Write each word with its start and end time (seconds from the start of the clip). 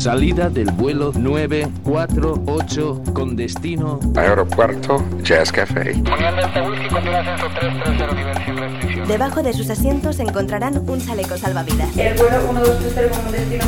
Salida 0.00 0.48
del 0.48 0.70
vuelo 0.72 1.12
948 1.14 3.02
con 3.12 3.36
destino 3.36 4.00
Aeropuerto 4.16 5.04
Jazz 5.22 5.52
Café. 5.52 5.92
Debajo 9.06 9.42
de 9.42 9.52
sus 9.52 9.68
asientos 9.68 10.18
encontrarán 10.20 10.78
un 10.88 11.04
chaleco 11.04 11.36
salvavidas. 11.36 11.94
El 11.98 12.16
vuelo 12.16 12.50
1230 12.50 13.18
como 13.18 13.30
destino 13.30 13.64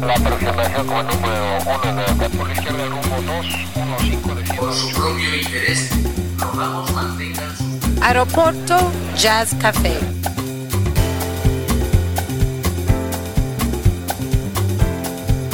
la 0.00 0.14
aproximación 0.14 0.86
como 0.86 1.02
número 1.02 1.58
1 1.82 1.94
de 2.20 2.30
por 2.38 2.46
la 2.46 2.54
izquierda 2.54 2.86
rumbo 2.86 3.16
215 3.32 4.34
de 4.34 4.58
Por 4.60 4.72
su 4.72 4.94
propio 4.94 5.36
interés, 5.42 5.90
rogamos 6.38 6.92
mantengan 6.92 7.56
su 7.56 7.64
Aeropuerto 8.00 8.78
Jazz 9.16 9.56
Café. 9.60 9.96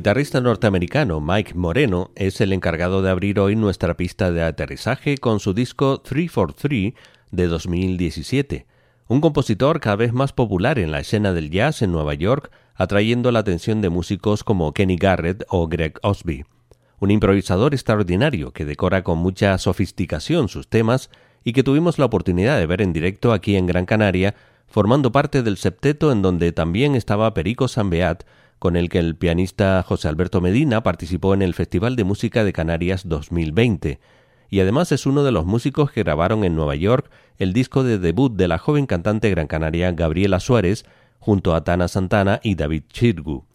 Guitarrista 0.00 0.40
norteamericano 0.40 1.20
Mike 1.20 1.52
Moreno 1.52 2.10
es 2.14 2.40
el 2.40 2.54
encargado 2.54 3.02
de 3.02 3.10
abrir 3.10 3.38
hoy 3.38 3.54
nuestra 3.54 3.98
pista 3.98 4.32
de 4.32 4.42
aterrizaje 4.42 5.18
con 5.18 5.40
su 5.40 5.52
disco 5.52 6.00
343 6.00 6.94
de 7.30 7.46
2017, 7.46 8.66
un 9.08 9.20
compositor 9.20 9.78
cada 9.78 9.96
vez 9.96 10.14
más 10.14 10.32
popular 10.32 10.78
en 10.78 10.90
la 10.90 11.00
escena 11.00 11.34
del 11.34 11.50
jazz 11.50 11.82
en 11.82 11.92
Nueva 11.92 12.14
York, 12.14 12.50
atrayendo 12.76 13.30
la 13.30 13.40
atención 13.40 13.82
de 13.82 13.90
músicos 13.90 14.42
como 14.42 14.72
Kenny 14.72 14.96
Garrett 14.96 15.44
o 15.50 15.68
Greg 15.68 15.98
Osby. 16.02 16.46
Un 16.98 17.10
improvisador 17.10 17.74
extraordinario 17.74 18.52
que 18.52 18.64
decora 18.64 19.04
con 19.04 19.18
mucha 19.18 19.58
sofisticación 19.58 20.48
sus 20.48 20.66
temas 20.66 21.10
y 21.44 21.52
que 21.52 21.62
tuvimos 21.62 21.98
la 21.98 22.06
oportunidad 22.06 22.58
de 22.58 22.64
ver 22.64 22.80
en 22.80 22.94
directo 22.94 23.34
aquí 23.34 23.54
en 23.56 23.66
Gran 23.66 23.84
Canaria, 23.84 24.34
formando 24.66 25.12
parte 25.12 25.42
del 25.42 25.58
septeto 25.58 26.10
en 26.10 26.22
donde 26.22 26.52
también 26.52 26.94
estaba 26.94 27.34
Perico 27.34 27.68
Sambeat, 27.68 28.24
con 28.60 28.76
el 28.76 28.90
que 28.90 28.98
el 28.98 29.16
pianista 29.16 29.82
José 29.82 30.06
Alberto 30.06 30.42
Medina 30.42 30.82
participó 30.82 31.32
en 31.32 31.40
el 31.40 31.54
Festival 31.54 31.96
de 31.96 32.04
Música 32.04 32.44
de 32.44 32.52
Canarias 32.52 33.08
2020, 33.08 33.98
y 34.50 34.60
además 34.60 34.92
es 34.92 35.06
uno 35.06 35.24
de 35.24 35.32
los 35.32 35.46
músicos 35.46 35.90
que 35.90 36.02
grabaron 36.02 36.44
en 36.44 36.54
Nueva 36.54 36.74
York 36.74 37.10
el 37.38 37.54
disco 37.54 37.84
de 37.84 37.98
debut 37.98 38.36
de 38.36 38.48
la 38.48 38.58
joven 38.58 38.84
cantante 38.84 39.30
gran 39.30 39.46
canaria 39.46 39.90
Gabriela 39.92 40.40
Suárez, 40.40 40.84
junto 41.18 41.54
a 41.54 41.64
Tana 41.64 41.88
Santana 41.88 42.38
y 42.42 42.54
David 42.54 42.82
Chirgu. 42.92 43.46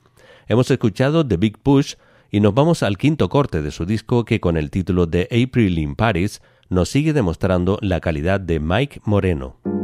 Hemos 0.47 0.71
escuchado 0.71 1.25
The 1.25 1.37
Big 1.37 1.59
Push 1.59 1.95
y 2.31 2.39
nos 2.39 2.55
vamos 2.55 2.81
al 2.81 2.97
quinto 2.97 3.29
corte 3.29 3.61
de 3.61 3.69
su 3.69 3.85
disco 3.85 4.25
que 4.25 4.39
con 4.39 4.57
el 4.57 4.71
título 4.71 5.05
de 5.05 5.25
April 5.25 5.77
in 5.77 5.95
Paris 5.95 6.41
nos 6.69 6.89
sigue 6.89 7.13
demostrando 7.13 7.77
la 7.81 7.99
calidad 7.99 8.39
de 8.39 8.59
Mike 8.59 9.01
Moreno. 9.05 9.74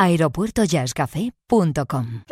aeropuertojazzcafé.com. 0.00 2.22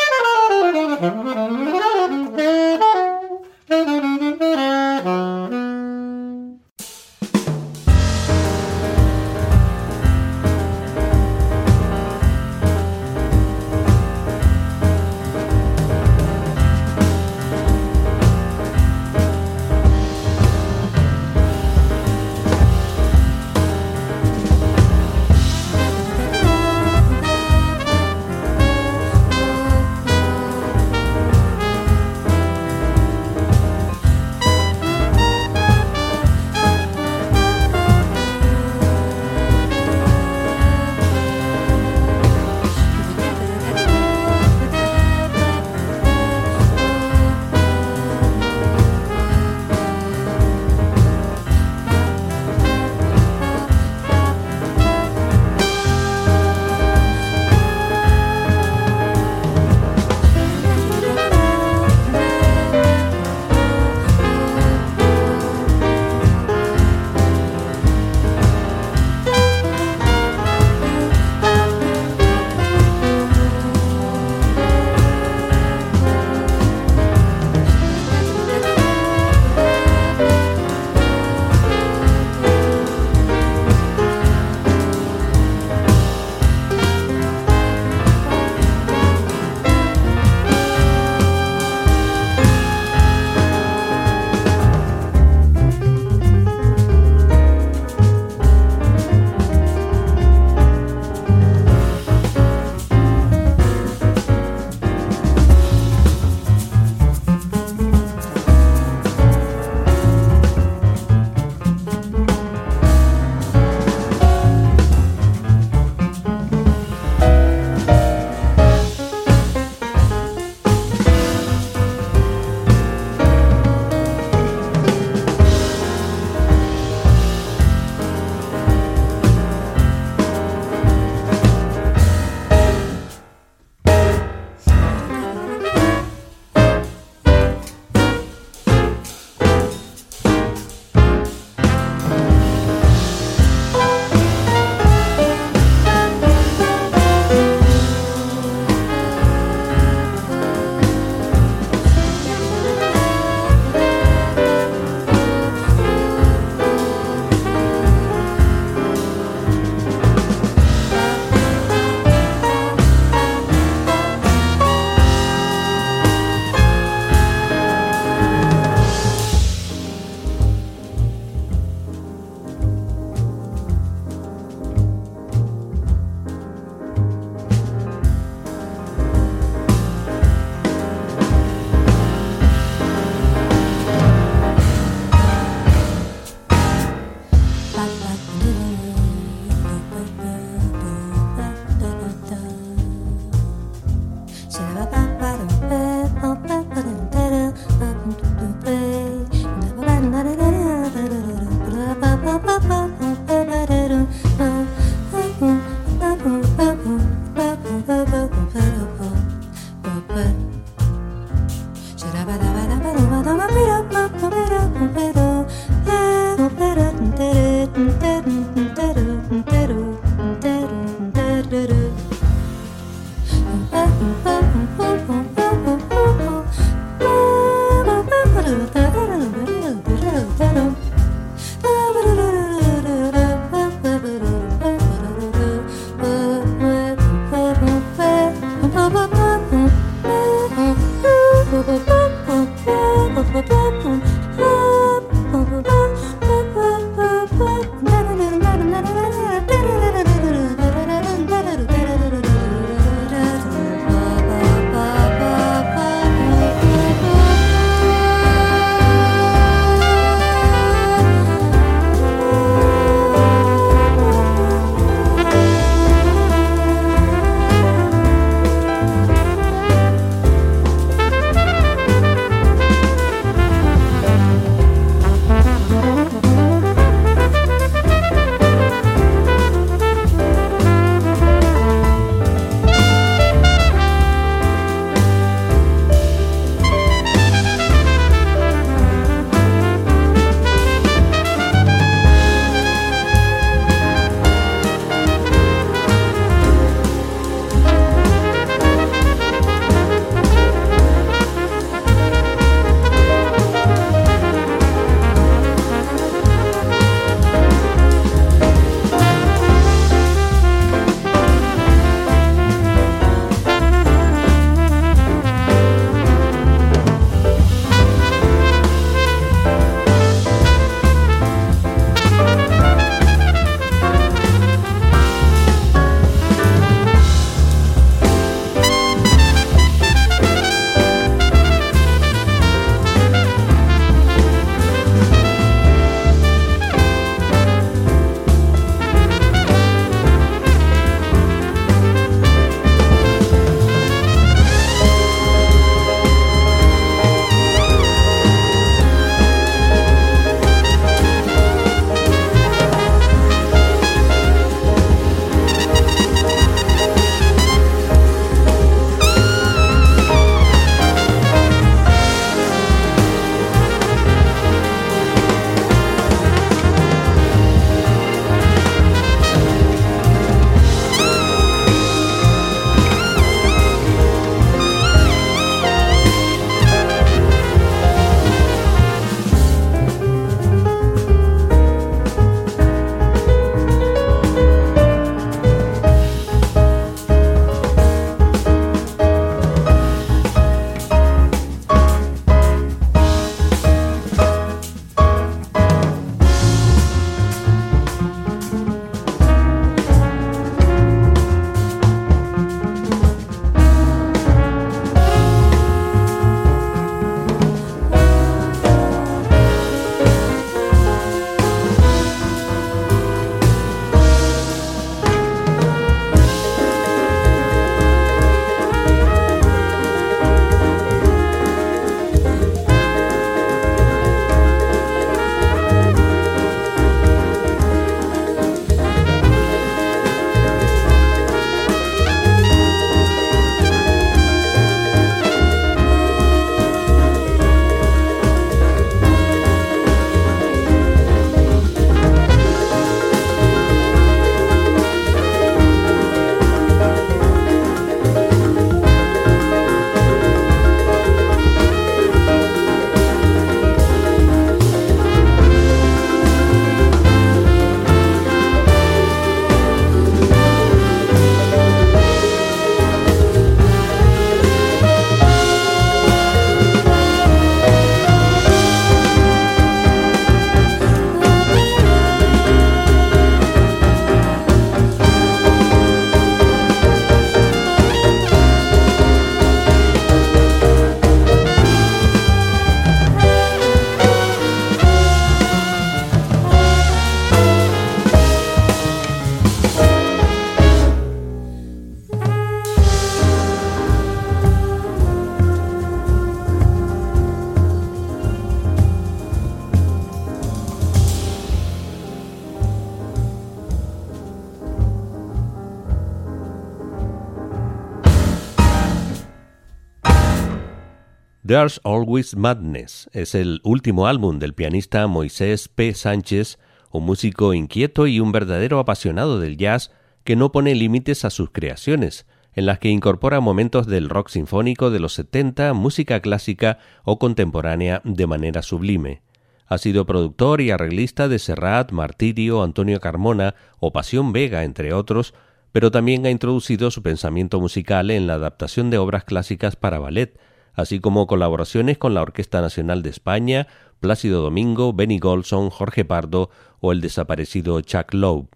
There's 511.49 511.81
Always 511.83 512.37
Madness 512.37 513.09
es 513.15 513.35
el 513.35 513.63
último 513.65 514.07
álbum 514.07 514.39
del 514.39 514.53
pianista 514.53 515.07
Moisés 515.07 515.69
P. 515.69 515.95
Sánchez, 515.95 516.59
un 516.91 517.07
músico 517.07 517.55
inquieto 517.55 518.07
y 518.07 518.21
un 518.21 518.33
verdadero 518.33 518.79
apasionado 518.79 519.41
del 519.41 519.57
jazz 519.57 519.91
que 520.25 520.37
no 520.37 520.53
pone 520.53 520.75
límites 520.75 521.25
a 521.25 521.31
sus 521.31 521.49
creaciones, 521.51 522.27
en 522.53 522.67
las 522.67 522.81
que 522.81 522.91
incorpora 522.91 523.41
momentos 523.41 523.87
del 523.87 524.11
rock 524.11 524.29
sinfónico 524.29 524.91
de 524.91 525.01
los 525.01 525.15
70, 525.15 525.73
música 525.73 526.21
clásica 526.21 526.81
o 527.03 527.19
contemporánea 527.19 528.03
de 528.05 528.27
manera 528.27 528.61
sublime. 528.61 529.23
Ha 529.69 529.79
sido 529.79 530.05
productor 530.05 530.61
y 530.61 530.71
arreglista 530.71 531.29
de 531.29 531.39
Serrat, 531.39 531.93
Martirio, 531.93 532.63
Antonio 532.63 533.01
Carmona 533.01 533.55
o 533.79 533.91
Pasión 533.91 534.35
Vega, 534.35 534.65
entre 534.65 534.93
otros, 534.93 535.33
pero 535.73 535.91
también 535.91 536.27
ha 536.27 536.31
introducido 536.31 536.91
su 536.91 537.03
pensamiento 537.03 537.59
musical 537.59 538.11
en 538.11 538.27
la 538.27 538.35
adaptación 538.35 538.91
de 538.91 538.99
obras 538.99 539.25
clásicas 539.25 539.77
para 539.77 539.99
ballet, 539.99 540.39
así 540.79 541.01
como 541.01 541.27
colaboraciones 541.27 541.99
con 541.99 542.15
la 542.15 542.23
Orquesta 542.23 542.61
Nacional 542.61 543.03
de 543.03 543.11
España, 543.11 543.67
Plácido 543.99 544.43
Domingo, 544.43 544.93
Benny 544.93 545.19
Golson, 545.19 545.71
Jorge 545.71 546.05
Pardo 546.05 546.51
o 546.79 546.93
el 546.93 547.01
desaparecido 547.01 547.81
Chuck 547.81 548.15
Loeb. 548.15 548.47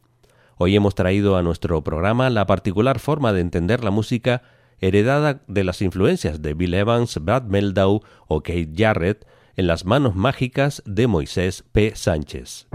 Hoy 0.57 0.77
hemos 0.77 0.95
traído 0.95 1.37
a 1.37 1.43
nuestro 1.43 1.83
programa 1.83 2.31
la 2.31 2.47
particular 2.47 3.01
forma 3.01 3.33
de 3.33 3.41
entender 3.41 3.83
la 3.83 3.91
música 3.91 4.43
heredada 4.79 5.43
de 5.49 5.65
las 5.65 5.83
influencias 5.83 6.41
de 6.41 6.55
Bill 6.55 6.75
Evans, 6.75 7.19
Brad 7.21 7.43
Meldau 7.43 8.03
o 8.29 8.41
Kate 8.41 8.71
Jarrett 8.77 9.27
en 9.57 9.67
las 9.67 9.85
manos 9.85 10.15
mágicas 10.15 10.81
de 10.87 11.09
Moisés 11.09 11.65
P. 11.73 11.97
Sánchez. 11.97 12.69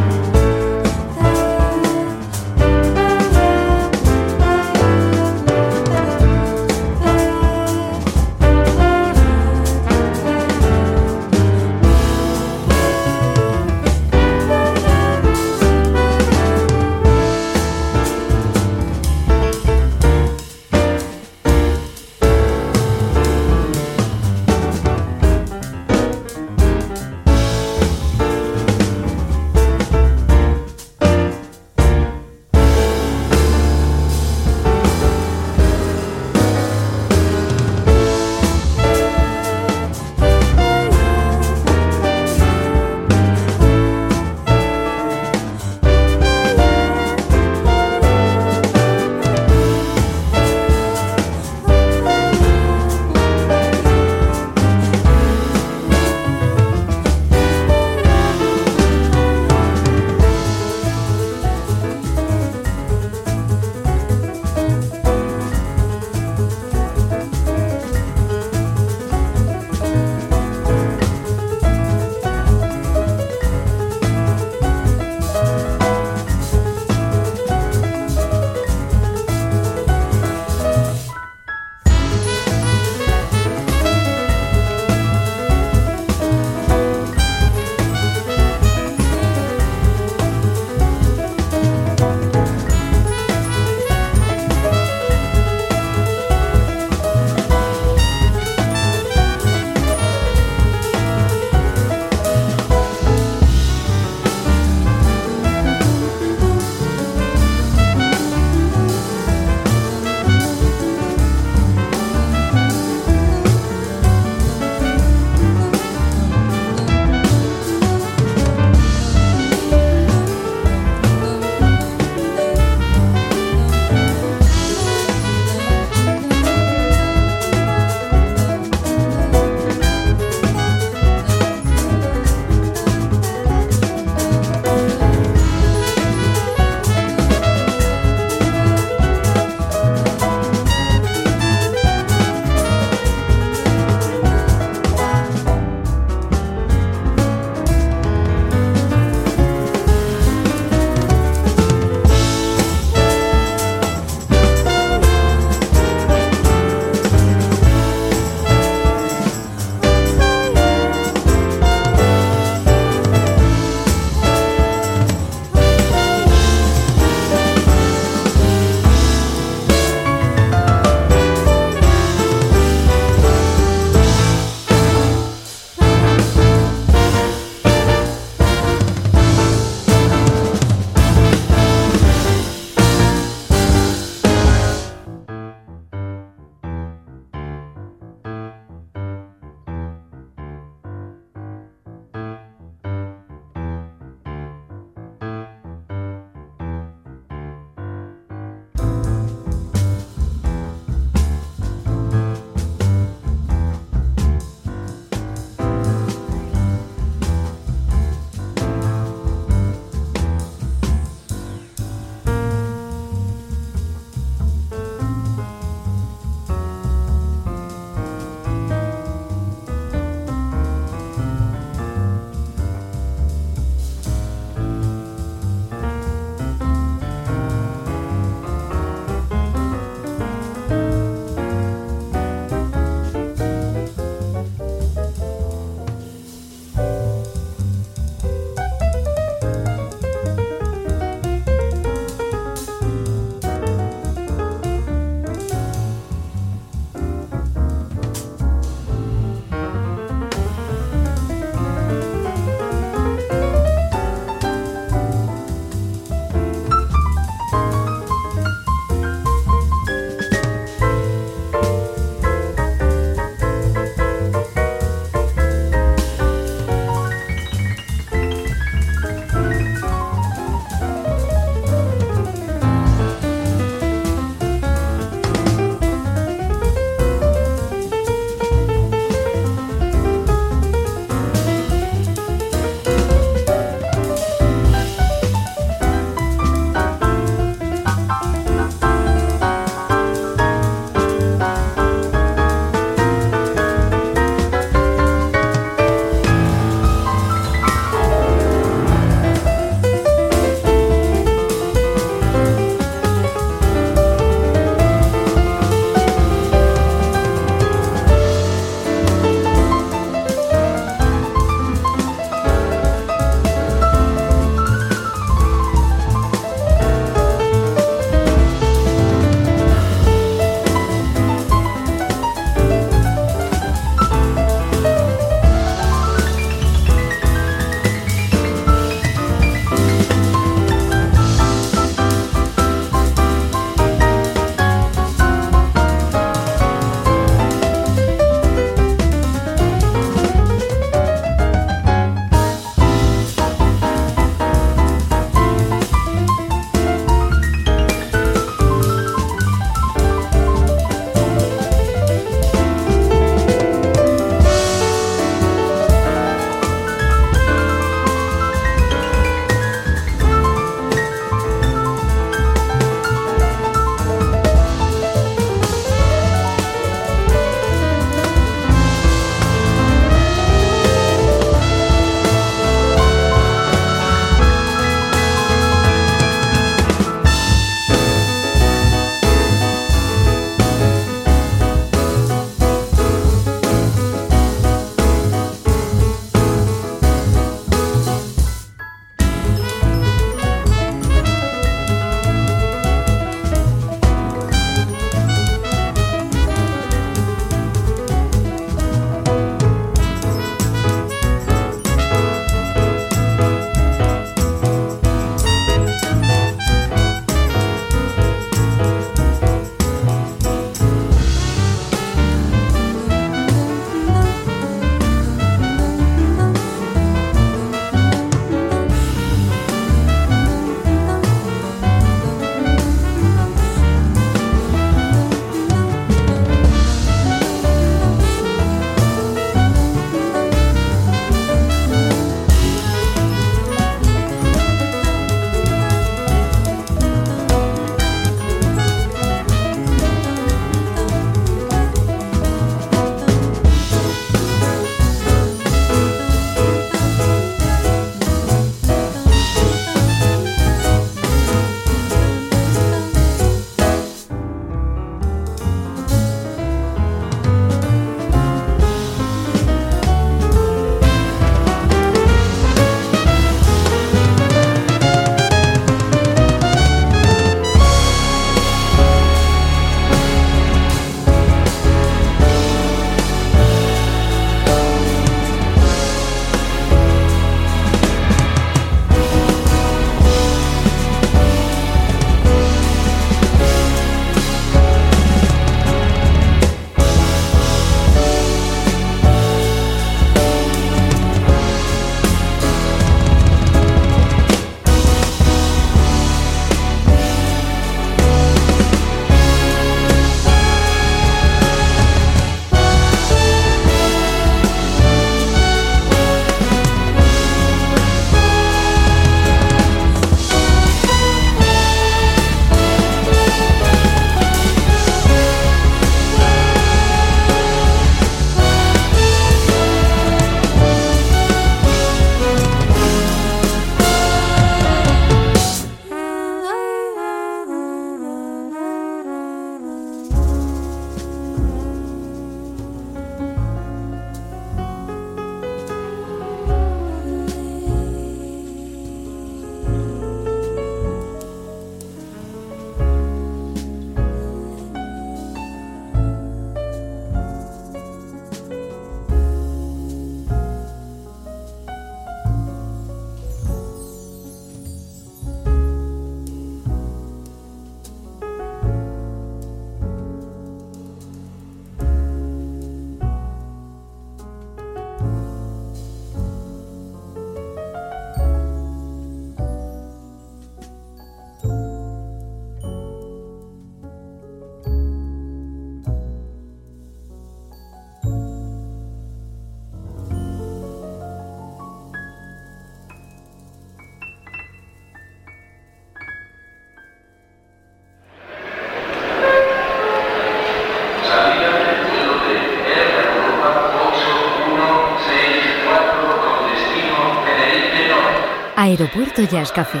Aeropuerto 598.90 599.42
Jazz 599.42 599.70
Café. 599.70 600.00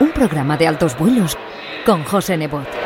Un 0.00 0.10
programa 0.10 0.56
de 0.56 0.66
altos 0.66 0.96
vuelos 0.96 1.36
con 1.84 2.02
José 2.02 2.38
Nebot. 2.38 2.85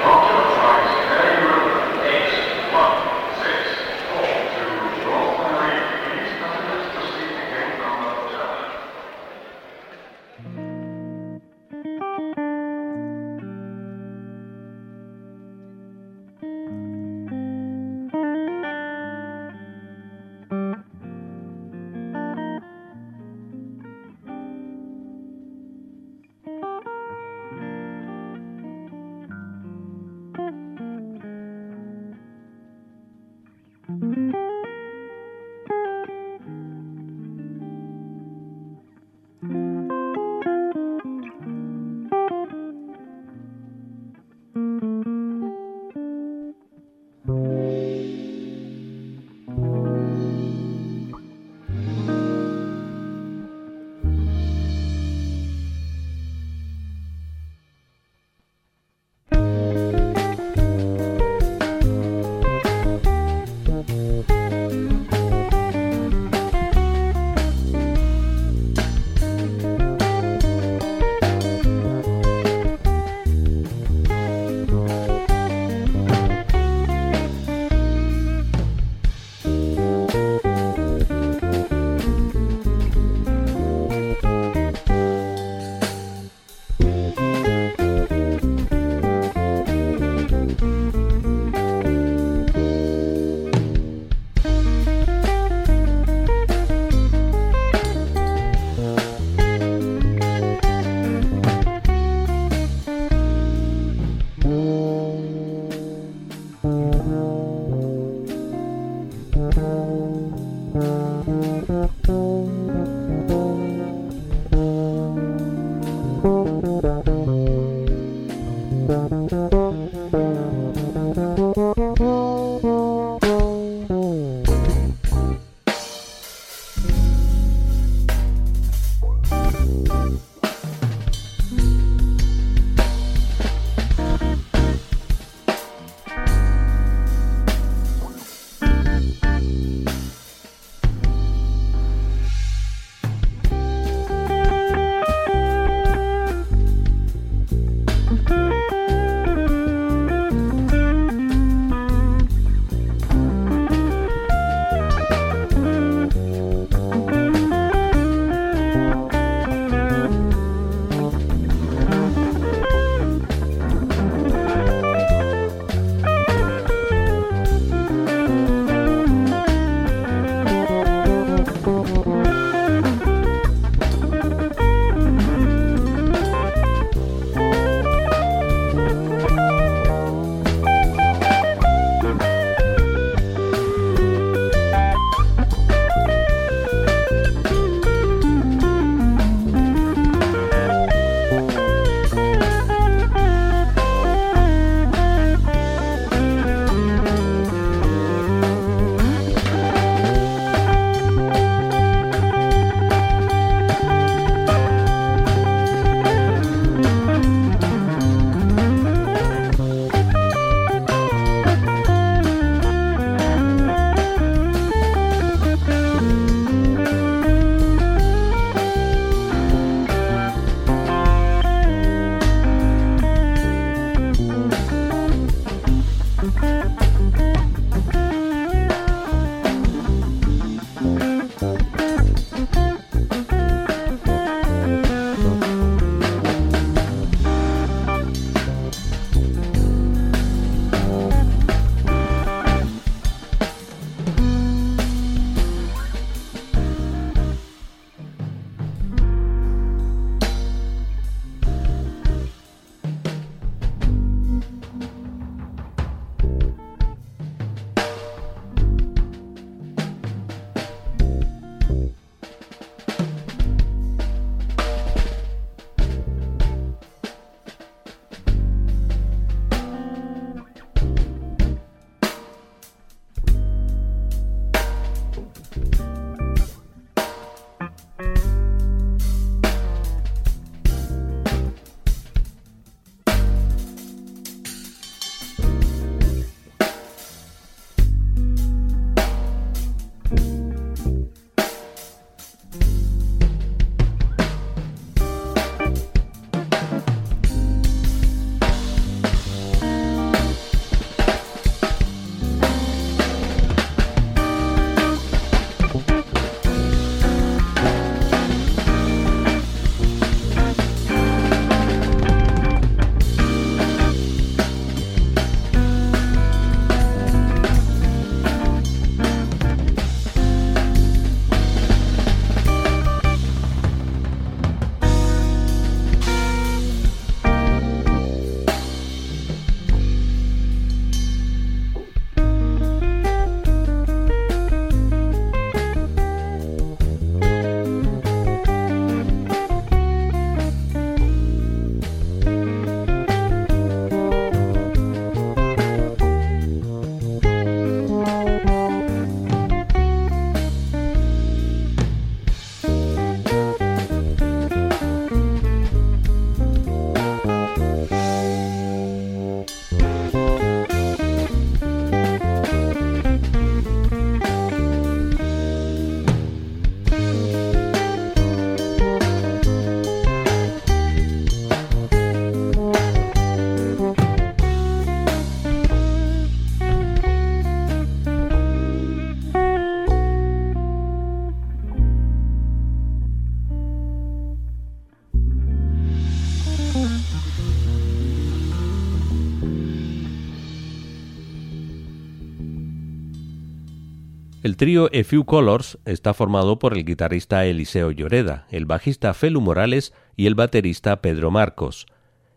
El 394.42 394.56
trío 394.56 394.86
A 394.86 395.04
Few 395.04 395.26
Colors 395.26 395.78
está 395.84 396.14
formado 396.14 396.58
por 396.58 396.72
el 396.72 396.86
guitarrista 396.86 397.44
Eliseo 397.44 397.90
Lloreda, 397.90 398.46
el 398.50 398.64
bajista 398.64 399.12
Felu 399.12 399.42
Morales 399.42 399.92
y 400.16 400.26
el 400.26 400.34
baterista 400.34 401.02
Pedro 401.02 401.30
Marcos. 401.30 401.84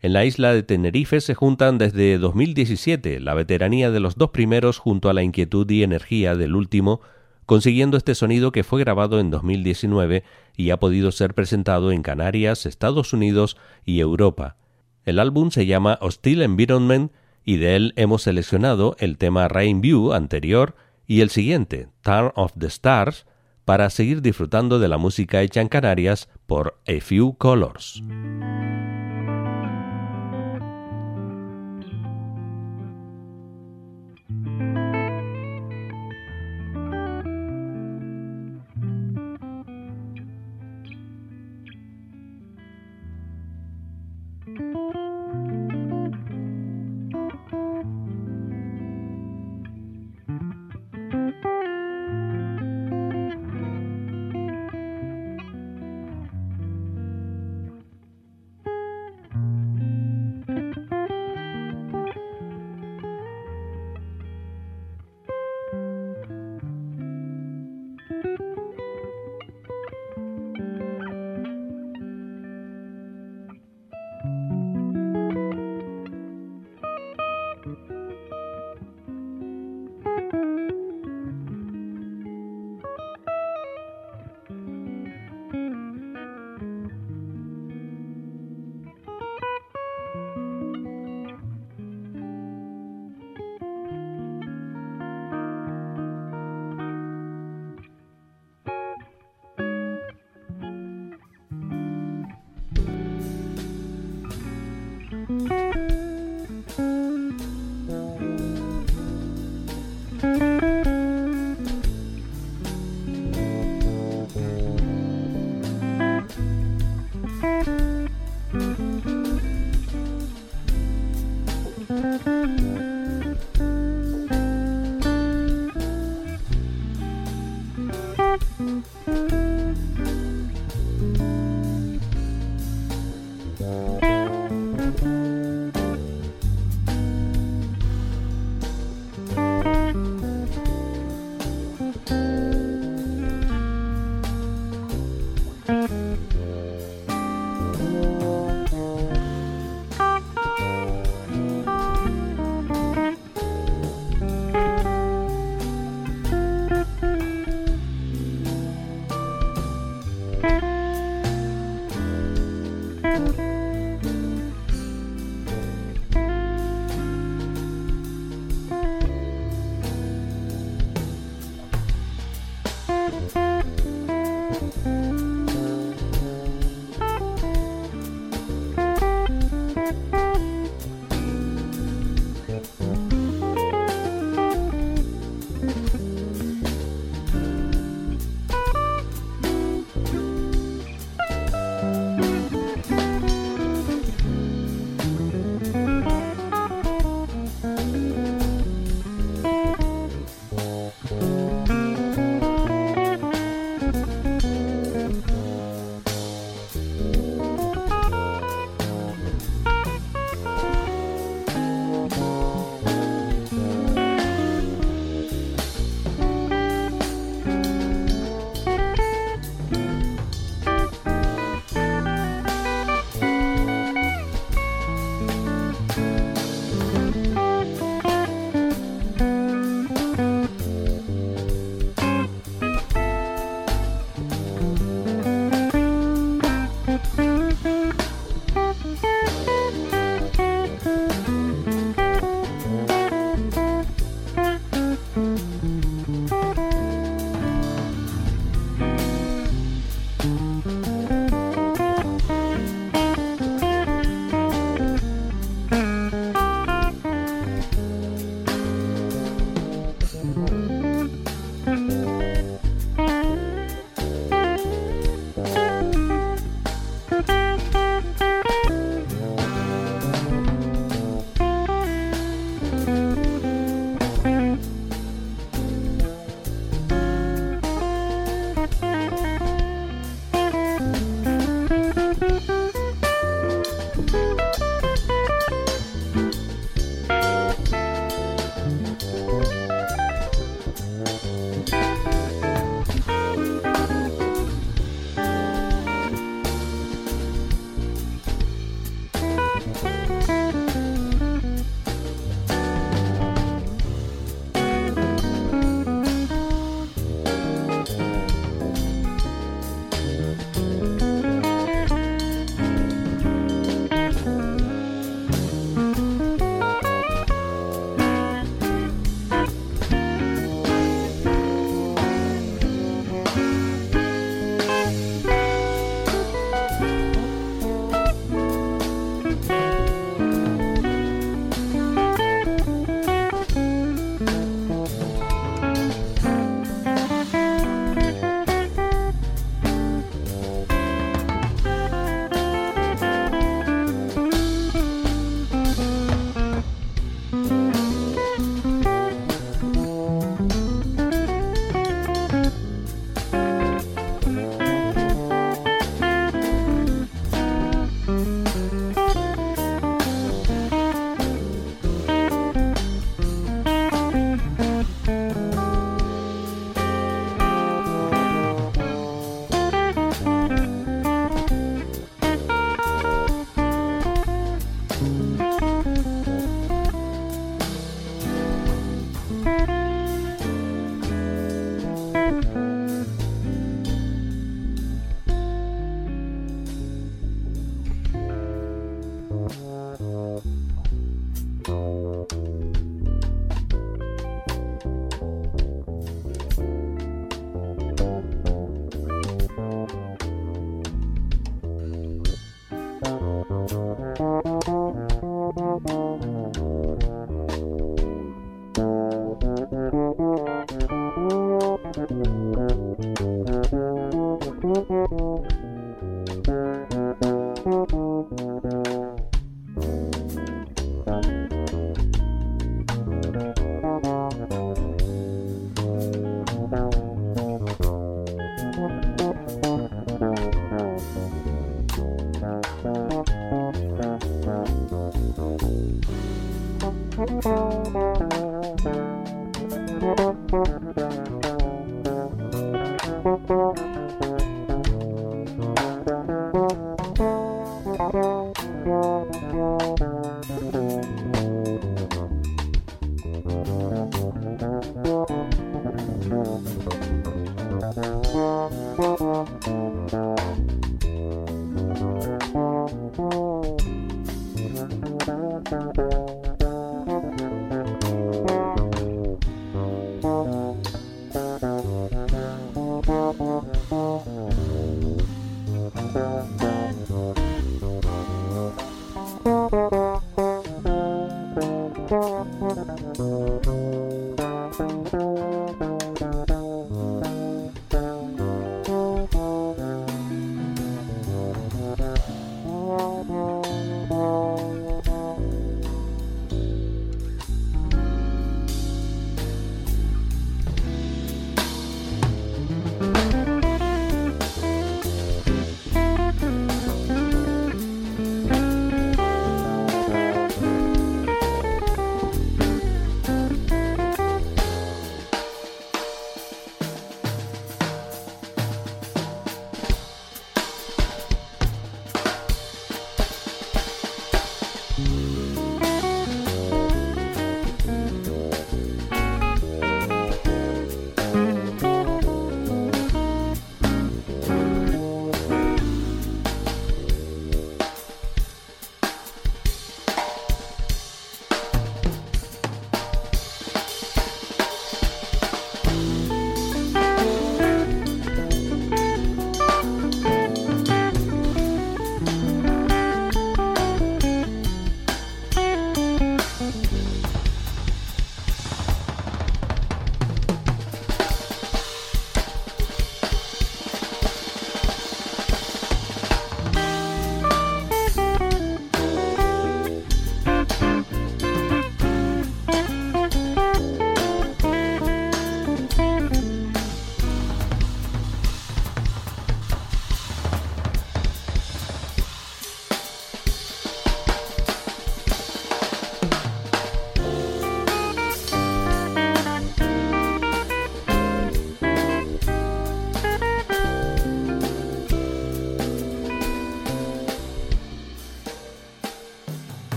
En 0.00 0.14
la 0.14 0.24
isla 0.24 0.54
de 0.54 0.62
Tenerife 0.62 1.20
se 1.20 1.34
juntan 1.34 1.76
desde 1.76 2.16
2017 2.16 3.20
la 3.20 3.34
veteranía 3.34 3.90
de 3.90 4.00
los 4.00 4.16
dos 4.16 4.30
primeros 4.30 4.78
junto 4.78 5.10
a 5.10 5.12
la 5.12 5.22
inquietud 5.22 5.70
y 5.70 5.82
energía 5.82 6.34
del 6.36 6.56
último, 6.56 7.02
consiguiendo 7.44 7.98
este 7.98 8.14
sonido 8.14 8.50
que 8.50 8.64
fue 8.64 8.80
grabado 8.80 9.20
en 9.20 9.28
2019 9.28 10.24
y 10.56 10.70
ha 10.70 10.78
podido 10.78 11.12
ser 11.12 11.34
presentado 11.34 11.92
en 11.92 12.00
Canarias, 12.00 12.64
Estados 12.64 13.12
Unidos 13.12 13.58
y 13.84 14.00
Europa. 14.00 14.56
El 15.04 15.18
álbum 15.18 15.50
se 15.50 15.66
llama 15.66 15.98
Hostile 16.00 16.46
Environment 16.46 17.12
y 17.44 17.58
de 17.58 17.76
él 17.76 17.92
hemos 17.96 18.22
seleccionado 18.22 18.96
el 19.00 19.18
tema 19.18 19.48
Rain 19.48 19.82
View 19.82 20.14
anterior 20.14 20.76
y 21.10 21.22
el 21.22 21.30
siguiente, 21.30 21.88
Turn 22.02 22.30
of 22.36 22.52
the 22.56 22.68
Stars, 22.68 23.26
para 23.64 23.90
seguir 23.90 24.22
disfrutando 24.22 24.78
de 24.78 24.86
la 24.86 24.96
música 24.96 25.42
hecha 25.42 25.60
en 25.60 25.66
Canarias 25.66 26.28
por 26.46 26.80
A 26.86 27.00
Few 27.00 27.34
Colors. 27.36 28.00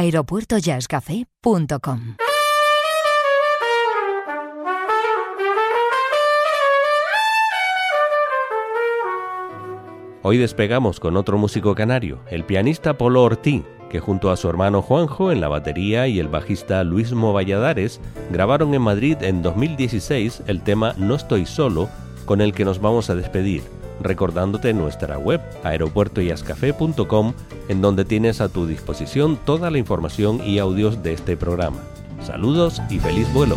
aeropuertojazzcafé.com. 0.00 2.16
Hoy 10.22 10.36
despegamos 10.38 11.00
con 11.00 11.18
otro 11.18 11.36
músico 11.36 11.74
canario, 11.74 12.24
el 12.30 12.44
pianista 12.44 12.96
Polo 12.96 13.22
Ortiz, 13.22 13.62
que 13.90 14.00
junto 14.00 14.30
a 14.30 14.38
su 14.38 14.48
hermano 14.48 14.80
Juanjo 14.80 15.32
en 15.32 15.42
la 15.42 15.48
batería 15.48 16.08
y 16.08 16.18
el 16.18 16.28
bajista 16.28 16.82
Luismo 16.82 17.34
Valladares 17.34 18.00
grabaron 18.30 18.72
en 18.72 18.80
Madrid 18.80 19.18
en 19.20 19.42
2016 19.42 20.44
el 20.46 20.62
tema 20.62 20.94
No 20.96 21.14
estoy 21.14 21.44
solo, 21.44 21.90
con 22.24 22.40
el 22.40 22.54
que 22.54 22.64
nos 22.64 22.80
vamos 22.80 23.10
a 23.10 23.16
despedir, 23.16 23.64
recordándote 24.00 24.72
nuestra 24.74 25.18
web 25.18 25.40
aeropuertoyascafé.com, 25.64 27.34
en 27.68 27.80
donde 27.80 28.04
tienes 28.04 28.40
a 28.40 28.48
tu 28.48 28.66
disposición 28.66 29.38
toda 29.44 29.70
la 29.70 29.78
información 29.78 30.40
y 30.44 30.58
audios 30.58 31.02
de 31.02 31.12
este 31.12 31.36
programa. 31.36 31.78
Saludos 32.22 32.82
y 32.90 32.98
feliz 32.98 33.32
vuelo. 33.32 33.56